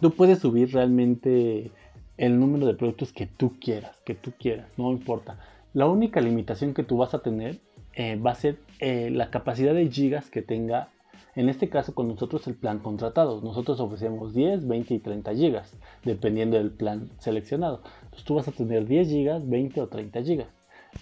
[0.00, 1.72] Tú puedes subir realmente
[2.16, 5.40] el número de productos que tú quieras, que tú quieras, no importa.
[5.72, 7.58] La única limitación que tú vas a tener
[7.94, 10.90] eh, va a ser eh, la capacidad de gigas que tenga
[11.36, 13.40] en este caso con nosotros el plan contratado.
[13.40, 17.80] Nosotros ofrecemos 10, 20 y 30 gigas, dependiendo del plan seleccionado.
[18.04, 20.48] Entonces tú vas a tener 10 gigas, 20 o 30 gigas.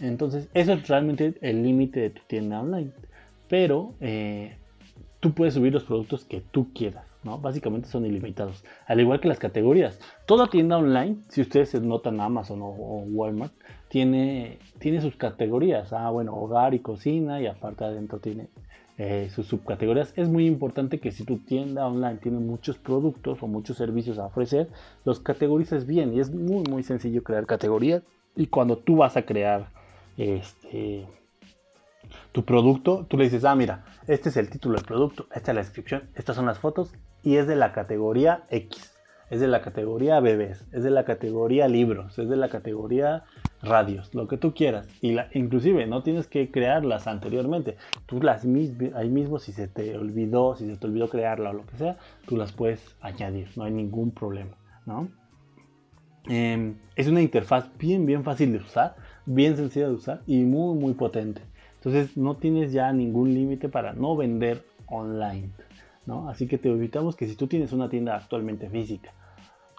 [0.00, 2.92] Entonces eso es realmente el límite de tu tienda online.
[3.48, 4.56] Pero eh,
[5.20, 7.04] tú puedes subir los productos que tú quieras.
[7.22, 7.38] ¿no?
[7.38, 8.64] Básicamente son ilimitados.
[8.86, 10.00] Al igual que las categorías.
[10.26, 13.52] Toda tienda online, si ustedes se notan Amazon o, o Walmart,
[13.88, 15.92] tiene, tiene sus categorías.
[15.92, 18.48] Ah, bueno, hogar y cocina y aparte adentro tiene
[19.04, 20.12] eh, sus subcategorías.
[20.14, 24.26] Es muy importante que si tu tienda online tiene muchos productos o muchos servicios a
[24.26, 24.68] ofrecer,
[25.04, 28.04] los categorices bien y es muy muy sencillo crear categorías
[28.36, 29.70] y cuando tú vas a crear
[30.16, 31.04] este
[32.30, 35.54] tu producto, tú le dices, ah, mira, este es el título del producto, esta es
[35.56, 36.92] la descripción, estas son las fotos
[37.24, 38.92] y es de la categoría X,
[39.30, 43.24] es de la categoría bebés, es de la categoría libros, es de la categoría
[43.62, 44.88] radios, lo que tú quieras.
[45.00, 47.76] Y inclusive no tienes que crearlas anteriormente.
[48.06, 51.54] Tú las mismas, ahí mismo si se te olvidó, si se te olvidó crearla o
[51.54, 51.96] lo que sea,
[52.26, 55.08] tú las puedes añadir, no hay ningún problema, ¿no?
[56.28, 58.94] Em, es una interfaz bien, bien fácil de usar,
[59.26, 61.42] bien sencilla de usar y muy, muy potente.
[61.76, 65.50] Entonces no tienes ya ningún límite para no vender online,
[66.06, 66.28] ¿no?
[66.28, 69.12] Así que te evitamos que si tú tienes una tienda actualmente física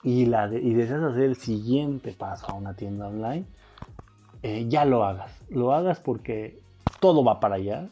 [0.04, 3.46] y, la y deseas hacer el siguiente paso a una tienda online,
[4.44, 5.32] eh, ya lo hagas.
[5.50, 6.60] Lo hagas porque
[7.00, 7.90] todo va para allá.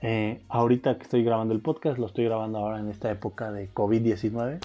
[0.00, 3.72] Eh, ahorita que estoy grabando el podcast, lo estoy grabando ahora en esta época de
[3.72, 4.58] COVID-19.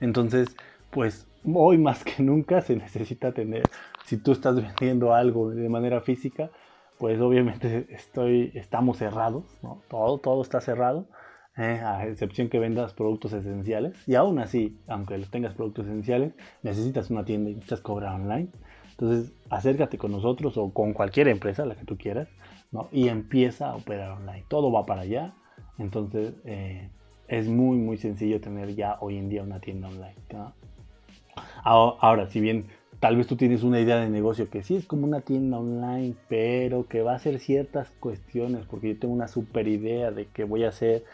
[0.00, 0.56] Entonces,
[0.90, 3.62] pues hoy más que nunca se necesita tener,
[4.04, 6.50] si tú estás vendiendo algo de manera física,
[6.98, 9.44] pues obviamente estoy, estamos cerrados,
[9.88, 11.06] todo, todo está cerrado,
[11.56, 13.96] eh, a excepción que vendas productos esenciales.
[14.06, 18.48] Y aún así, aunque tengas productos esenciales, necesitas una tienda y necesitas cobrar online.
[18.92, 22.28] Entonces, acércate con nosotros o con cualquier empresa, la que tú quieras,
[22.90, 24.44] y empieza a operar online.
[24.48, 25.34] Todo va para allá.
[25.78, 26.88] Entonces, eh,
[27.28, 30.14] es muy, muy sencillo tener ya hoy en día una tienda online.
[31.64, 32.66] Ahora, si bien
[33.00, 36.14] tal vez tú tienes una idea de negocio que sí es como una tienda online,
[36.28, 40.44] pero que va a hacer ciertas cuestiones, porque yo tengo una super idea de que
[40.44, 41.04] voy a hacer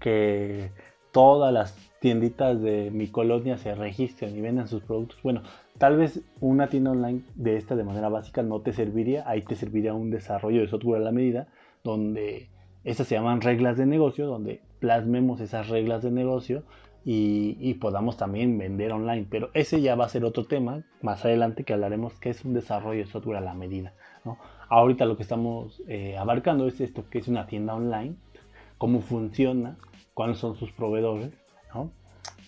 [0.00, 0.70] que
[1.16, 5.18] todas las tienditas de mi colonia se registren y vendan sus productos.
[5.22, 5.40] Bueno,
[5.78, 9.54] tal vez una tienda online de esta de manera básica no te serviría, ahí te
[9.54, 11.48] serviría un desarrollo de software a la medida,
[11.82, 12.50] donde
[12.84, 16.64] estas se llaman reglas de negocio, donde plasmemos esas reglas de negocio
[17.02, 19.26] y, podamos también vender online.
[19.30, 22.52] Pero ese ya va a ser otro tema más adelante que hablaremos que es un
[22.52, 23.94] desarrollo de software a la medida.
[24.68, 28.16] Ahorita lo que estamos eh, abarcando es esto, que es una tienda online,
[28.76, 29.78] cómo funciona,
[30.16, 31.30] cuáles son sus proveedores.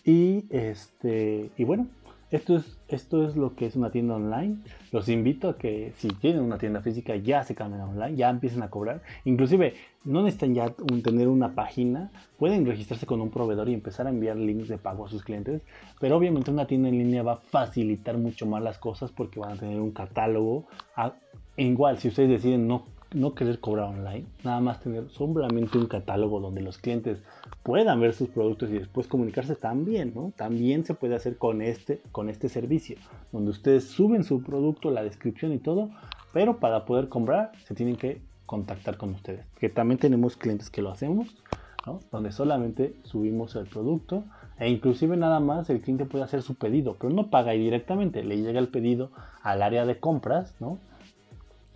[0.02, 1.86] Y, este, y bueno,
[2.30, 4.56] esto es, esto es lo que es una tienda online.
[4.90, 8.30] Los invito a que si tienen una tienda física ya se cambien a online, ya
[8.30, 9.02] empiecen a cobrar.
[9.26, 14.10] Inclusive no necesitan ya tener una página, pueden registrarse con un proveedor y empezar a
[14.10, 15.60] enviar links de pago a sus clientes.
[16.00, 19.52] Pero obviamente una tienda en línea va a facilitar mucho más las cosas porque van
[19.52, 20.68] a tener un catálogo.
[21.58, 26.40] igual, si ustedes deciden no no querer cobrar online, nada más tener solamente un catálogo
[26.40, 27.22] donde los clientes
[27.62, 30.32] puedan ver sus productos y después comunicarse también, ¿no?
[30.36, 32.98] También se puede hacer con este, con este servicio,
[33.32, 35.90] donde ustedes suben su producto, la descripción y todo,
[36.32, 40.82] pero para poder comprar se tienen que contactar con ustedes, que también tenemos clientes que
[40.82, 41.34] lo hacemos,
[41.86, 42.00] ¿no?
[42.10, 44.24] Donde solamente subimos el producto
[44.58, 48.24] e inclusive nada más el cliente puede hacer su pedido, pero no paga ahí directamente,
[48.24, 49.10] le llega el pedido
[49.42, 50.78] al área de compras, ¿no?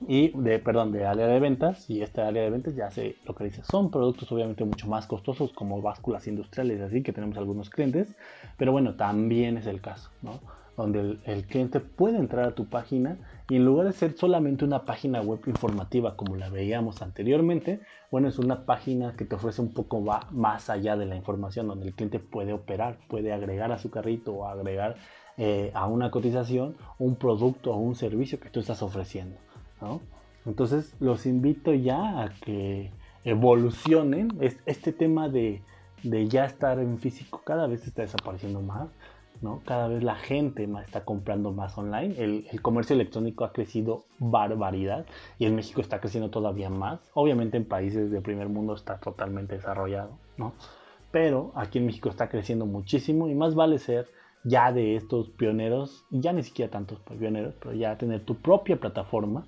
[0.08, 3.64] Y de, perdón, de área de ventas y esta área de ventas ya se localiza.
[3.64, 8.14] Son productos obviamente mucho más costosos como básculas industriales, así que tenemos algunos clientes,
[8.56, 10.40] pero bueno, también es el caso, ¿no?
[10.76, 14.86] Donde el, cliente puede entrar a tu página y en lugar de ser solamente una
[14.86, 19.74] página web informativa como la veíamos anteriormente, bueno, es una página que te ofrece un
[19.74, 23.90] poco más allá de la información, donde el cliente puede operar, puede agregar a su
[23.90, 24.96] carrito o agregar
[25.36, 29.38] eh, a una cotización un producto o un servicio que tú estás ofreciendo.
[30.44, 32.90] Entonces los invito ya a que
[33.24, 34.28] evolucionen.
[34.40, 35.62] Este tema de,
[36.02, 38.88] ya estar en físico cada vez está desapareciendo más.
[39.40, 39.60] ¿no?
[39.64, 42.14] Cada vez la gente más está comprando más online.
[42.16, 45.04] El, comercio electrónico ha crecido barbaridad
[45.38, 47.00] y en México está creciendo todavía más.
[47.14, 50.52] Obviamente en países del primer mundo está totalmente desarrollado, ¿no?
[51.10, 54.08] Pero aquí en México está creciendo muchísimo y más vale ser
[54.44, 59.44] ya de estos pioneros, ya ni siquiera tantos pioneros, pero ya tener tu propia plataforma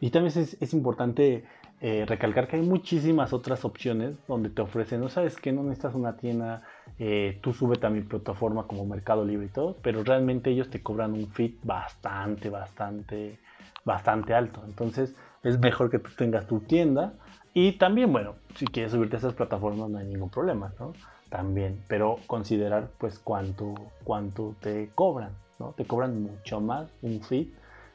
[0.00, 1.44] y también es, importante
[1.80, 5.94] eh, recalcar que hay muchísimas otras opciones donde te ofrecen, no sabes que no necesitas
[5.94, 6.62] una tienda,
[6.98, 10.82] eh, tú súbete a mi plataforma como Mercado Libre y todo, pero realmente ellos te
[10.82, 13.38] cobran un feed bastante, bastante,
[13.84, 14.62] bastante alto.
[14.66, 17.14] Entonces es mejor que tú tengas tu tienda
[17.54, 20.92] y también, bueno, si quieres subirte a esas plataformas no hay ningún problema, ¿no?
[21.28, 25.72] También, pero considerar pues cuánto, cuánto te cobran, ¿no?
[25.76, 27.48] Te cobran mucho más un feed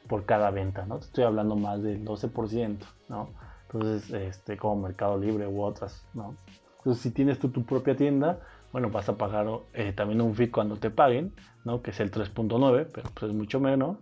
[0.08, 0.98] por cada venta, ¿no?
[0.98, 3.30] Te estoy hablando más del 12%, ¿no?
[3.66, 6.36] Entonces, este, como Mercado Libre u otras, ¿no?
[6.78, 8.40] Entonces, si tienes tú tu propia tienda,
[8.72, 11.32] bueno, vas a pagar eh, también un fee cuando te paguen,
[11.64, 11.82] ¿no?
[11.82, 13.98] Que es el 3.9, pero pues es mucho menos.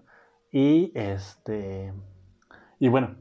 [0.50, 1.92] Y este,
[2.78, 3.14] y bueno,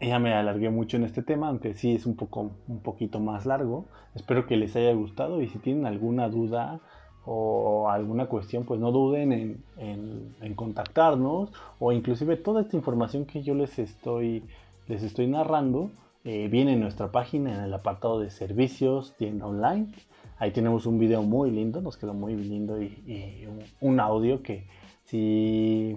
[0.00, 3.46] ya me alargué mucho en este tema, aunque sí es un poco, un poquito más
[3.46, 3.86] largo.
[4.14, 6.80] Espero que les haya gustado y si tienen alguna duda,
[7.26, 13.54] o alguna cuestión, pues no duden en, contactarnos o inclusive toda esta información que yo
[13.54, 14.44] les estoy,
[14.86, 15.90] les estoy narrando
[16.28, 19.92] eh, viene en nuestra página en el apartado de servicios, tienda online.
[20.38, 23.46] Ahí tenemos un video muy lindo, nos quedó muy lindo y,
[23.80, 24.66] un, audio que
[25.04, 25.96] si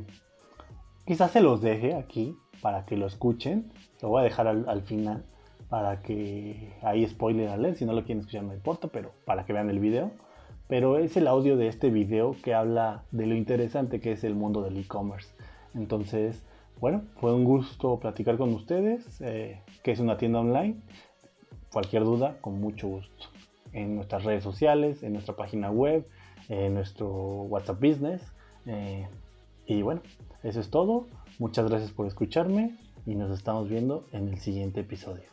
[1.04, 3.72] quizás se los deje aquí para que lo escuchen.
[4.04, 5.26] Lo voy a dejar al, final
[5.68, 9.54] para que ahí spoiler alert, si no lo quieren escuchar no importa, pero para que
[9.54, 10.12] vean el video.
[10.70, 14.36] Pero es el audio de este video que habla de lo interesante que es el
[14.36, 15.34] mundo del e-commerce.
[15.74, 16.44] Entonces,
[16.80, 20.76] bueno, fue un gusto platicar con ustedes, eh, que es una tienda online.
[21.74, 23.30] Cualquier duda, con mucho gusto.
[23.74, 26.08] En nuestras redes sociales, en nuestra página web,
[26.50, 28.22] en nuestro WhatsApp Business.
[28.68, 29.08] Eh,
[29.66, 30.04] y bueno,
[30.44, 31.08] eso es todo.
[31.40, 35.24] Muchas gracias por escucharme y nos estamos viendo en el siguiente episodio.